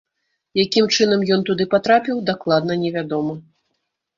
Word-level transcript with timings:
Якім 0.63 0.87
чынам 0.95 1.21
ён 1.35 1.43
туды 1.49 1.67
патрапіў, 1.73 2.23
дакладна 2.33 2.79
невядома. 2.85 3.33